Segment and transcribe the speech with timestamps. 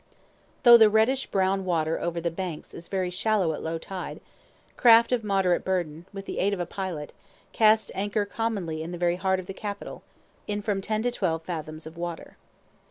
[0.63, 4.19] Though the reddish brown water over the "banks" is very shallow at low tide,
[4.75, 7.13] craft of moderate burden, with the aid of a pilot,
[7.51, 10.01] cast anchor commonly in the very heart of the capital,
[10.47, 12.35] in from ten to twelve fathoms of water.